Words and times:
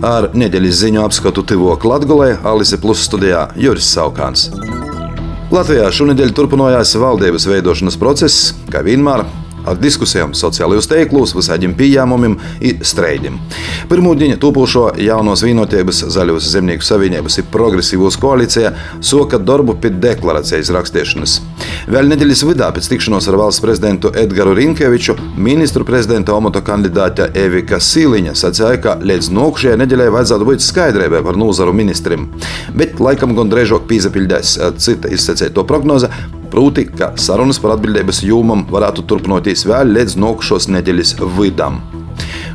Ar 0.00 0.30
nedēļas 0.32 0.78
ziņu 0.80 1.02
apskatu 1.04 1.42
Tivok 1.44 1.82
Latgulē 1.84 2.30
Alise 2.48 2.78
Plus 2.80 3.02
studijā 3.04 3.42
Juris 3.60 3.90
Saukāns. 3.92 4.46
Latvijā 5.52 5.90
šonadēļ 5.92 6.32
turpinājās 6.38 6.94
valdības 6.96 7.44
veidošanas 7.50 7.98
process, 8.00 8.54
kā 8.72 8.80
vienmēr 8.86 9.26
ar 9.68 9.78
diskusijām 9.80 10.34
sociālajos 10.36 10.88
tīklos, 10.90 11.34
visādiem 11.36 11.74
pieņēmumiem 11.78 12.36
un 12.36 12.84
streidiem. 12.86 13.38
Pirmā 13.90 14.14
diena 14.18 14.38
tūpošo 14.40 14.86
jaunos 15.00 15.44
vienotības 15.44 16.04
zaļos 16.14 16.48
zemnieku 16.52 16.86
savienības 16.86 17.40
ir 17.40 17.48
progresīvos 17.52 18.18
koalīcijā 18.20 18.72
soka 19.04 19.38
darbu 19.38 19.76
pie 19.82 19.92
deklarācijas 20.02 20.72
rakstīšanas. 20.74 21.36
Vēl 21.90 22.10
nedēļas 22.12 22.44
vidā 22.48 22.70
pēc 22.74 22.90
tikšanos 22.92 23.28
ar 23.30 23.38
valsts 23.40 23.64
prezidentu 23.64 24.12
Edgars 24.16 24.56
Rinkeviču 24.58 25.16
ministru 25.36 25.84
prezidenta 25.88 26.34
omota 26.36 26.62
kandidāte 26.64 27.30
Evika 27.38 27.80
Sīliņa 27.82 28.34
sacīja, 28.38 28.80
ka 28.82 28.96
līdz 29.02 29.30
nākamajai 29.36 29.78
nedēļai 29.80 30.10
vajadzētu 30.16 30.48
būt 30.48 30.64
skaidrībai 30.64 31.22
par 31.26 31.38
nozaru 31.40 31.74
ministrim. 31.76 32.28
Bet 32.76 33.00
laikam 33.02 33.34
gan 33.38 33.50
drēžāk 33.52 33.88
pīzapildēs 33.90 34.58
cita 34.80 35.10
izsacēto 35.12 35.64
prognoze, 35.68 36.10
Proti, 36.50 36.82
ka 36.98 37.12
sarunas 37.14 37.60
par 37.62 37.76
atbildības 37.76 38.24
jūmam 38.26 38.64
varētu 38.74 39.06
turpināties 39.06 39.62
vēl 39.70 39.94
līdz 39.94 40.18
nākamās 40.18 40.66
nedēļas 40.74 41.16
vidam. 41.38 41.78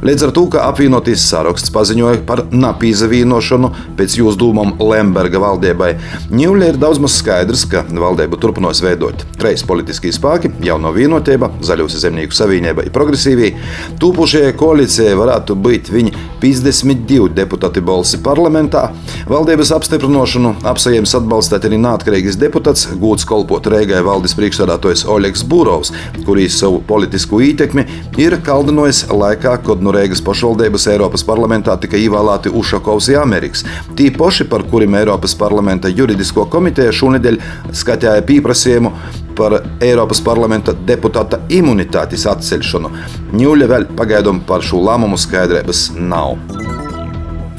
Līdz 0.03 0.27
ar 0.27 0.31
to, 0.35 0.45
ka 0.51 0.65
apvienotīs 0.69 1.23
saraksts 1.29 1.71
paziņoja 1.75 2.23
par 2.27 2.43
napīza 2.51 3.07
vīnošanu 3.11 3.71
pēc 3.95 4.17
jūsu 4.19 4.39
dūmām 4.41 4.75
Lemberga 4.81 5.39
valdībai, 5.43 5.93
Ņūļa 6.35 6.71
ir 6.71 6.79
daudz 6.81 6.99
maz 7.03 7.15
skaidrs, 7.19 7.65
ka 7.69 7.83
valdību 7.87 8.39
turpinās 8.41 8.81
veidot 8.83 9.23
trīs 9.39 9.63
politiskie 9.67 10.11
spēki- 10.15 10.51
jauno 10.69 10.91
vienotība, 10.95 11.51
Zaļos 11.61 11.95
zemnieku 12.01 12.33
savienība 12.35 12.85
un 12.85 12.91
progresīvie. 12.91 13.53
Tūpušajai 13.99 14.53
koalīcijai 14.59 15.15
varētu 15.15 15.55
būt 15.55 15.91
viņi 15.93 16.13
52 16.41 17.29
deputāti 17.29 17.81
balsi 17.81 18.17
parlamentā. 18.17 18.91
Valdības 19.27 19.71
apstiprināšanu 19.77 20.55
apsajiems 20.63 21.15
atbalstīt 21.19 21.67
arī 21.69 21.79
neatkarīgs 21.79 22.39
deputāts, 22.41 22.87
gūts 22.99 23.25
kolpot 23.25 23.65
Reigai 23.65 24.03
valdes 24.03 24.35
priekšsēdētājs 24.37 25.05
Oļegs 25.05 25.45
Būrovs, 25.49 25.91
kurīs 26.25 26.59
savu 26.59 26.81
politisko 26.87 27.41
ietekmi 27.45 27.85
ir 28.21 28.37
kaldinojis 28.45 29.05
laikā, 29.09 29.57
kad 29.65 29.84
no 29.85 29.93
Reigas 29.95 30.23
pašvaldības 30.25 30.87
Eiropas 30.93 31.23
parlamentā 31.27 31.75
tika 31.81 31.99
ievēlēti 32.01 32.53
Ušakovs 32.57 33.11
un 33.13 33.21
Amerikas. 33.21 33.65
Tī 33.97 34.09
paši, 34.17 34.47
par 34.49 34.65
kuriem 34.71 34.97
Eiropas 34.97 35.35
parlamenta 35.37 35.91
juridisko 35.91 36.47
komiteja 36.51 36.93
šonadēļ 36.95 37.39
skatīja 37.83 38.25
pieprasījumu 38.25 38.93
par 39.35 39.59
Eiropas 39.83 40.21
parlamenta 40.25 40.73
deputāta 40.87 41.41
imunitātes 41.51 42.25
atcelšanu. 42.31 42.93
Ņūļa 43.35 43.71
vēl 43.73 43.89
pagaidām 43.99 44.45
par 44.47 44.65
šo 44.65 44.81
lēmumu 44.87 45.19
skaidrības 45.19 45.91
nav. 45.99 46.64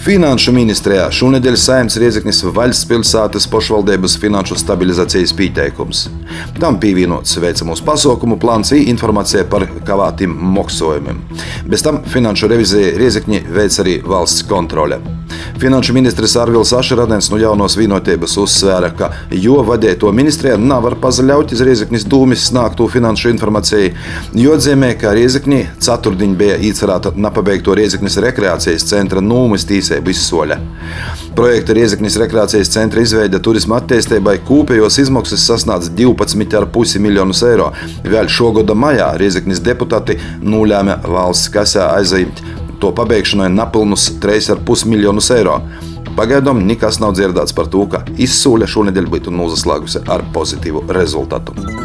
Finanšu 0.07 0.53
ministrijā 0.55 1.09
šonadēļ 1.11 1.57
saimnes 1.59 1.97
Riezeknis 1.99 2.45
valsts 2.55 2.87
pilsētas 2.87 3.49
pašvaldības 3.51 4.15
finanšu 4.23 4.55
stabilizācijas 4.61 5.33
pieteikums. 5.35 6.05
Tam 6.63 6.79
pievienots 6.79 7.35
veicamos 7.43 7.83
pasaukumu 7.83 8.39
plāns 8.39 8.71
un 8.77 8.87
informācija 8.87 9.43
par 9.51 9.67
kavētiem 9.91 10.39
maksājumiem. 10.55 11.19
Bez 11.67 11.83
tam 11.83 12.05
finanšu 12.07 12.55
revizija 12.55 12.95
Riezekņi 13.03 13.47
veic 13.51 13.83
arī 13.83 14.01
valsts 14.07 14.47
kontrole. 14.47 15.03
Finanšu 15.63 15.97
ministrs 15.97 16.37
Arvils 16.41 16.73
Ašeradens 16.77 17.31
no 17.33 17.41
jaunos 17.41 17.77
vienotības 17.79 18.37
uzsvēra, 18.45 18.93
ka 18.97 19.11
jo 19.33 19.59
vadīto 19.67 20.13
ministrijā 20.15 20.55
nevar 20.61 20.99
pazaļaut 21.03 21.57
iz 21.57 21.65
Riezeknis 21.67 22.07
dūmis 22.07 22.47
snāktu 22.53 22.87
finanšu 22.93 23.33
informāciju, 23.35 23.93
jo 24.39 24.55
atzīmē, 24.55 24.93
ka 25.01 25.17
Riezekņi 25.17 25.63
ceturtdiņ 25.83 26.39
bija 26.39 26.61
īcerēta 26.71 27.17
nepabeigto 27.17 27.75
Riezeknis 27.77 28.21
rekreācijas 28.23 28.87
centra 28.87 29.25
nūmis 29.25 29.67
tīsē 29.67 29.97
attīstību 29.97 30.11
izsoļa. 30.11 30.57
Projekta 31.37 31.75
Riezeknis 31.77 32.17
rekreācijas 32.17 32.71
centra 32.73 33.03
izveide 33.03 33.41
turisma 33.43 33.81
attīstībai 33.81 34.39
kūpējos 34.47 34.99
izmaksas 35.03 35.45
sasniedz 35.47 35.91
12,5 35.97 36.99
miljonus 37.01 37.43
eiro. 37.43 37.73
Vēl 38.05 38.29
šogada 38.29 38.75
maijā 38.75 39.13
Riezeknis 39.21 39.61
deputāti 39.61 40.19
nulēma 40.43 41.01
valsts 41.05 41.53
kasē 41.53 41.91
aiziet 41.97 42.43
to 42.81 42.93
pabeigšanai 42.97 43.51
nepilnus 43.53 44.09
3,5 44.23 44.87
miljonus 44.91 45.31
eiro. 45.35 45.61
Pagaidām 46.17 46.63
nekas 46.65 47.01
nav 47.03 47.17
dzirdēts 47.19 47.53
par 47.57 47.69
to, 47.73 47.85
ka 47.93 48.05
izsūle 48.17 48.69
šonadēļ 48.71 49.11
būtu 49.13 49.35
nozaslēgusi 49.35 50.07
ar 50.09 50.25
pozitīvu 50.33 50.87
rezultātu. 50.97 51.76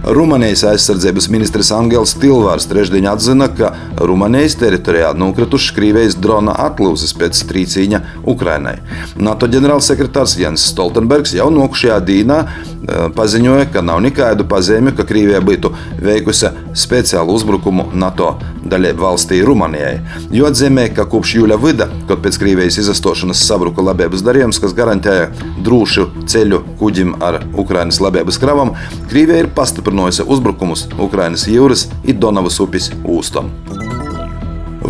Rumānijas 0.00 0.62
aizsardzības 0.64 1.26
ministrs 1.28 1.68
Angels 1.76 2.14
Tilvārs 2.16 2.64
trešdien 2.70 3.04
atzina, 3.10 3.50
ka 3.52 3.74
Rumānijas 4.00 4.54
teritorijā 4.56 5.10
nokritušas 5.12 5.74
Krievijas 5.76 6.14
drona 6.16 6.54
atlūzas 6.64 7.12
pēc 7.20 7.42
trīcīņa 7.50 8.00
Ukrainai. 8.32 8.78
NATO 9.20 9.48
ģenerālsekretārs 9.52 10.38
Jens 10.40 10.64
Stoltenbergs 10.72 11.34
jau 11.36 11.50
nokušajā 11.52 11.98
dīnā 12.08 12.38
eh, 12.40 13.02
paziņoja, 13.16 13.66
ka 13.74 13.82
nav 13.84 14.00
nekādu 14.06 14.46
pazīmi, 14.48 14.94
ka 14.96 15.04
Krievija 15.04 15.42
būtu 15.44 15.74
veikusi 16.00 16.48
speciālu 16.72 17.36
uzbrukumu 17.36 17.90
NATO 17.92 18.32
dalību 18.64 19.04
valstī 19.04 19.42
Rumānijai. 19.44 20.00
Jo 20.32 20.48
atzīmē, 20.48 20.86
ka 20.96 21.04
kopš 21.12 21.36
jūļa 21.42 21.60
vida, 21.60 21.90
kad 22.08 22.24
pēc 22.24 22.40
Krievijas 22.40 22.80
izastošanas 22.80 23.44
sabruka 23.44 23.84
labības 23.84 24.24
darījums, 24.24 24.62
kas 24.64 24.72
garantēja 24.76 25.28
drošu 25.60 26.08
ceļu 26.24 26.64
kuģim 26.80 27.18
ar 27.24 27.42
Ukrainas 27.52 28.00
labības 28.00 28.40
kravam, 28.40 28.72
Krievija 29.12 29.44
ir 29.44 29.52
pastiprinājusi 29.56 29.89
pastiprinājusi 29.90 30.26
uzbrukumus 30.30 30.86
Ukrainas 30.98 31.48
jūras 31.50 31.88
un 32.06 32.20
Donavas 32.20 32.60
upes 32.62 32.92
ūstam. 33.04 33.50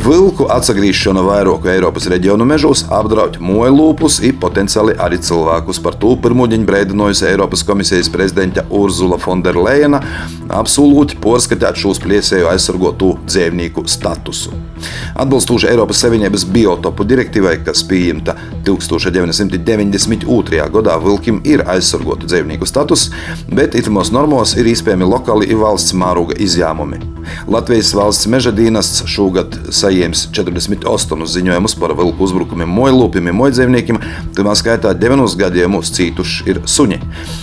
Vilku 0.01 0.47
atgriešana 0.49 1.21
vairāku 1.21 1.69
Eiropas 1.69 2.07
reģionu 2.09 2.47
mežos 2.49 2.87
apdraud 2.95 3.35
mojlūpus 3.45 4.21
un 4.25 4.39
potenciāli 4.41 4.95
arī 4.97 5.19
cilvēkus. 5.21 5.81
Par 5.85 5.99
to 6.01 6.15
pirmdienu 6.25 6.65
brēdinājusi 6.69 7.27
Eiropas 7.29 7.61
komisijas 7.69 8.09
prezidente 8.13 8.65
Urzula 8.73 9.19
Fonderleina, 9.21 10.01
apsolūti 10.57 11.19
porskatīt 11.21 11.83
šos 11.83 12.01
pliesēju 12.01 12.49
aizsargotu 12.49 13.11
dzīvnieku 13.27 13.85
statusu. 13.93 14.55
Atbilstoši 15.21 15.69
Eiropas 15.75 16.01
Savienības 16.01 16.47
biotopu 16.49 17.05
direktīvai, 17.05 17.59
kas 17.67 17.85
pieņemta 17.85 18.39
1992. 18.65 20.65
gadā, 20.79 20.97
vilkim 21.05 21.43
ir 21.45 21.67
aizsargotu 21.69 22.31
dzīvnieku 22.31 22.69
status, 22.69 23.11
bet 23.53 23.77
itimos 23.77 24.15
normos 24.17 24.57
ir 24.57 24.73
iespējami 24.73 25.13
lokāli 25.13 25.53
valsts 25.61 25.93
mēroga 25.93 26.41
izņēmumi. 26.41 27.05
Latvijas 27.53 27.93
valsts 27.95 28.27
meža 28.33 28.53
dienests 28.57 29.05
šogad 29.11 29.59
saņēmis 29.91 30.29
48 30.33 31.27
ziņojumus 31.27 31.75
par 31.81 31.95
vilku 31.99 32.25
uzbrukumiem 32.25 32.71
mojlūpiem, 32.71 33.31
mojdzīvniekiem, 33.35 33.99
tajā 34.37 34.55
skaitā 34.59 34.93
9 34.95 35.37
gadījumos 35.41 35.91
cītuši 35.97 36.47
ir 36.51 36.61
suņi. 36.67 37.01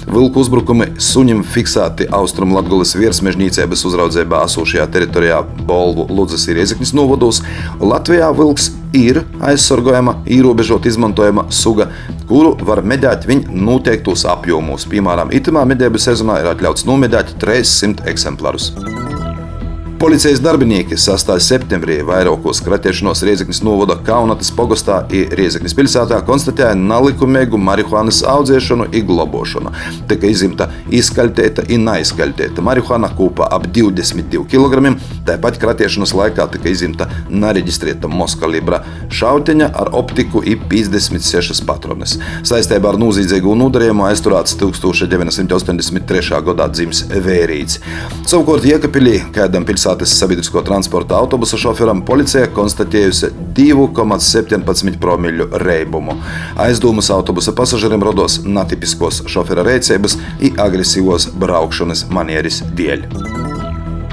Vilku 0.08 0.42
uzbrukumi 0.42 0.94
suņim 0.98 1.44
fiksēti 1.44 2.08
Austrum 2.12 2.56
Latgulas 2.56 2.96
virsmežnīcības 2.96 3.86
uzraudzībā 3.90 4.44
esošajā 4.48 4.88
teritorijā 4.94 5.42
Bolvu 5.68 6.08
Ludzas 6.10 6.48
ir 6.48 6.58
iezeknis 6.62 6.94
novados. 6.96 7.42
Latvijā 7.82 8.32
vilks 8.36 8.72
ir 8.96 9.22
aizsargājama, 9.44 10.22
ierobežot 10.26 10.88
izmantojama 10.88 11.50
suga, 11.52 11.90
kuru 12.30 12.56
var 12.64 12.84
medēt 12.88 13.28
viņa 13.28 13.52
noteiktos 13.52 14.26
apjomos. 14.30 14.88
Piemēram, 14.88 15.34
itamā 15.36 15.68
medību 15.68 16.00
sezonā 16.02 16.42
ir 16.42 16.52
atļauts 16.56 16.88
nomedēt 16.88 17.36
300 17.44 18.08
eksemplārus. 18.14 18.72
Policijas 20.00 20.38
darbinieki 20.46 20.94
6. 20.94 21.32
septembrī 21.42 21.96
vairākos 22.06 22.60
kratiešanos 22.62 23.24
Riezeknas 23.26 23.64
novada 23.66 23.96
Kaunatas 24.06 24.52
pogastā 24.54 25.00
un 25.10 25.32
Riezeknas 25.40 25.74
pilsētā 25.74 26.20
konstatēja 26.28 26.76
nelikumīgu 26.78 27.58
marihuānas 27.58 28.20
audzēšanu 28.30 28.86
un 28.92 29.08
globošanu. 29.08 29.72
Tika 30.12 30.30
izimta 30.30 30.68
izkaļtēta 30.94 31.66
un 31.74 31.88
neizkaļtēta 31.90 32.62
marihuāna 32.68 33.10
kopā 33.18 33.48
ap 33.58 33.66
22 33.74 34.44
kg. 34.52 34.92
Tāpat 35.26 35.58
kratiešanas 35.64 36.14
laikā 36.14 36.46
tika 36.54 36.70
izimta 36.70 37.10
nereģistrēta 37.34 38.06
moskalibra 38.06 38.84
šauteņa 39.10 39.72
ar 39.82 39.92
optiku 39.98 40.44
un 40.46 40.70
56 40.70 41.66
patronas. 41.66 42.20
Saistībā 42.46 42.94
ar 42.94 43.02
noziedzīgu 43.02 43.58
nodarījumu 43.64 44.06
aizturēts 44.12 44.60
1983. 44.62 46.46
gadā 46.52 46.70
dzimis 46.70 47.04
vērīts. 47.10 47.82
Savukārt 48.30 48.70
Iekapilī 48.70 49.24
kādam 49.34 49.66
pilsētā 49.66 49.87
pilsētas 49.88 50.18
sabiedrisko 50.20 50.62
transporta 50.62 51.16
autobusa 51.16 51.58
šoferam 51.58 52.02
policija 52.06 52.50
konstatējusi 52.52 53.30
2,17 53.56 54.98
promīļu 55.00 55.48
reibumu. 55.64 56.18
Aizdomas 56.60 57.10
autobusa 57.10 57.54
pasažieriem 57.56 58.04
rodos 58.04 58.42
netipiskos 58.44 59.24
šofera 59.28 59.64
rīcības 59.64 60.18
un 60.18 60.60
agresīvos 60.60 61.30
braukšanas 61.40 62.08
manieris 62.12 62.64
dēļ. 62.76 63.08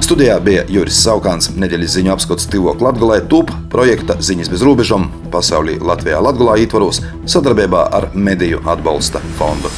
Studijā 0.04 0.36
bija 0.44 0.64
Juris 0.68 1.00
Saukāns, 1.00 1.50
nedēļas 1.56 1.96
ziņu 1.96 2.12
apskats 2.14 2.46
Tivok 2.52 2.82
Latgulē, 2.84 3.22
TUP 3.26 3.50
projekta 3.72 4.18
Ziņas 4.20 4.52
bez 4.52 4.62
robežām 4.62 5.08
pasaulī 5.32 5.78
Latvijā 5.80 6.20
Latgulā 6.22 6.58
ietvaros 6.60 7.00
sadarbībā 7.24 7.88
ar 7.90 8.10
Mediju 8.14 8.62
atbalsta 8.68 9.24
fondu. 9.40 9.72